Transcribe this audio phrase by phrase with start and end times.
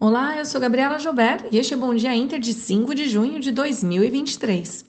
[0.00, 3.38] Olá, eu sou Gabriela Jober e este é Bom Dia Inter de 5 de junho
[3.38, 4.84] de 2023.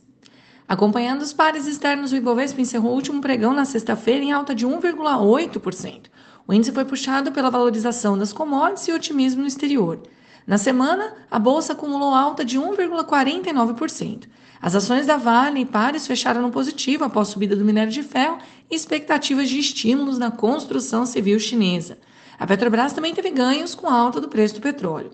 [0.67, 4.65] Acompanhando os pares externos, o Ibovespa encerrou o último pregão na sexta-feira em alta de
[4.65, 6.07] 1,8%.
[6.47, 10.02] O índice foi puxado pela valorização das commodities e otimismo no exterior.
[10.46, 14.28] Na semana, a bolsa acumulou alta de 1,49%.
[14.60, 18.40] As ações da Vale e pares fecharam no positivo após subida do minério de ferro
[18.70, 21.99] e expectativas de estímulos na construção civil chinesa.
[22.38, 25.12] A Petrobras também teve ganhos com a alta do preço do petróleo.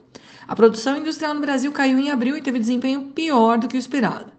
[0.47, 3.79] A produção industrial no Brasil caiu em abril e teve desempenho pior do que o
[3.79, 4.31] esperado.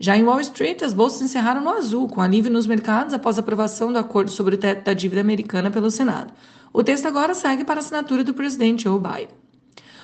[0.00, 3.40] Já em Wall Street, as bolsas encerraram no azul, com alívio nos mercados após a
[3.40, 6.32] aprovação do acordo sobre o teto da dívida americana pelo Senado.
[6.72, 9.28] O texto agora segue para assinatura do presidente Joe Biden.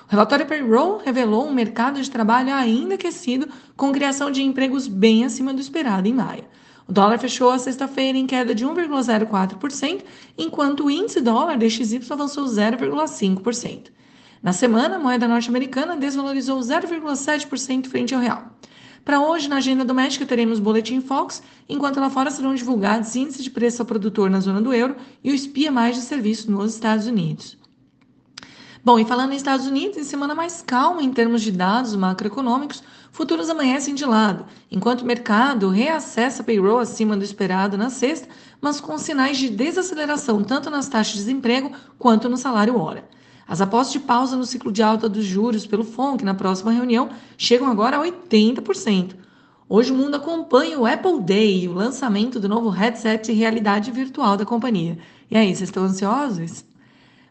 [0.08, 5.24] O relatório Payroll revelou um mercado de trabalho ainda aquecido, com criação de empregos bem
[5.24, 6.44] acima do esperado em maio.
[6.86, 10.02] O dólar fechou a sexta-feira em queda de 1,04%,
[10.36, 13.90] enquanto o índice dólar DXY avançou 0,5%.
[14.42, 18.54] Na semana, a moeda norte-americana desvalorizou 0,7% frente ao real.
[19.02, 23.50] Para hoje, na agenda doméstica, teremos Boletim Fox, enquanto lá fora serão divulgados índice de
[23.50, 27.06] preço ao produtor na zona do euro e o espia mais de serviço nos Estados
[27.06, 27.56] Unidos.
[28.84, 32.82] Bom, e falando em Estados Unidos, em semana mais calma em termos de dados macroeconômicos,
[33.10, 38.28] futuros amanhecem de lado, enquanto o mercado reacessa payroll acima do esperado na sexta,
[38.60, 43.08] mas com sinais de desaceleração tanto nas taxas de desemprego quanto no salário hora.
[43.48, 47.08] As apostas de pausa no ciclo de alta dos juros pelo FONC na próxima reunião
[47.38, 49.16] chegam agora a 80%.
[49.66, 53.91] Hoje o mundo acompanha o Apple Day e o lançamento do novo headset de realidade
[53.91, 54.98] virtual da companhia.
[55.30, 56.66] E aí, vocês estão ansiosos?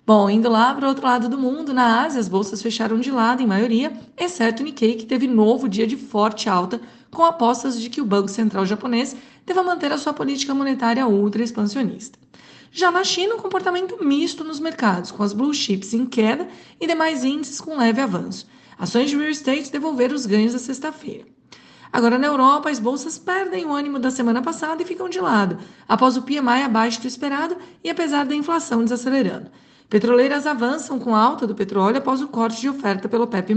[0.05, 3.09] Bom, indo lá para o outro lado do mundo, na Ásia, as bolsas fecharam de
[3.09, 7.79] lado em maioria, exceto o Nikkei, que teve novo dia de forte alta, com apostas
[7.79, 12.19] de que o Banco Central japonês deva manter a sua política monetária ultra expansionista.
[12.69, 16.49] Já na China, um comportamento misto nos mercados, com as blue chips em queda
[16.81, 18.45] e demais índices com leve avanço.
[18.77, 21.23] Ações de real estate devolveram os ganhos da sexta-feira.
[21.93, 25.59] Agora, na Europa, as bolsas perdem o ânimo da semana passada e ficam de lado,
[25.87, 29.49] após o PMI abaixo do esperado e apesar da inflação desacelerando.
[29.89, 33.55] Petroleiras avançam com alta do petróleo após o corte de oferta pelo PEP+.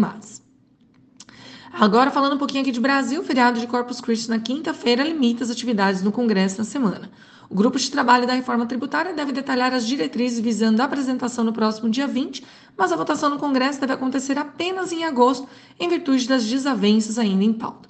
[1.73, 5.45] Agora, falando um pouquinho aqui de Brasil, o feriado de Corpus Christi na quinta-feira limita
[5.45, 7.11] as atividades no Congresso na semana.
[7.51, 11.53] O grupo de trabalho da reforma tributária deve detalhar as diretrizes visando a apresentação no
[11.53, 12.43] próximo dia 20,
[12.77, 15.47] mas a votação no Congresso deve acontecer apenas em agosto,
[15.79, 17.89] em virtude das desavenças ainda em pauta.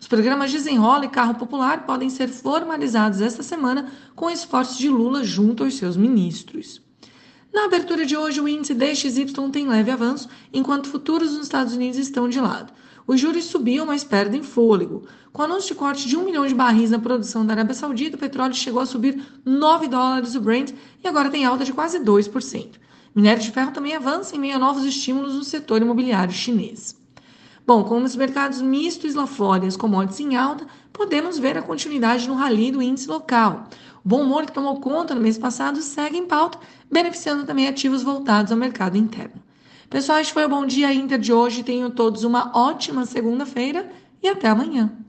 [0.00, 5.24] Os programas Desenrola e Carro Popular podem ser formalizados esta semana com esforços de Lula
[5.24, 6.83] junto aos seus ministros.
[7.54, 11.96] Na abertura de hoje, o índice DXY tem leve avanço, enquanto futuros nos Estados Unidos
[12.00, 12.72] estão de lado.
[13.06, 15.06] Os juros subiam, mas perdem fôlego.
[15.32, 18.16] Com o anúncio de corte de 1 milhão de barris na produção da Arábia Saudita,
[18.16, 20.72] o petróleo chegou a subir 9 dólares o Brent
[21.02, 22.70] e agora tem alta de quase 2%.
[23.14, 27.03] Minério de ferro também avança em meio a novos estímulos no setor imobiliário chinês.
[27.66, 31.62] Bom, com os mercados mistos lá fora e as commodities em alta, podemos ver a
[31.62, 33.64] continuidade no rally do índice local.
[34.04, 36.58] O bom humor que tomou conta no mês passado segue em pauta,
[36.90, 39.42] beneficiando também ativos voltados ao mercado interno.
[39.88, 41.62] Pessoal, este foi o Bom Dia Inter de hoje.
[41.62, 43.90] Tenham todos uma ótima segunda-feira
[44.22, 44.94] e até amanhã.